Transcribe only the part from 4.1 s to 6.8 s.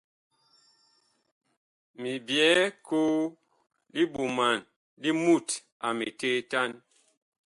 ɓoman li mut a miteetan.